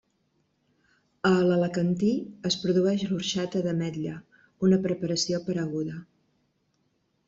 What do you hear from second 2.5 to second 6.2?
es produeix l'orxata d'ametlla, una preparació pareguda.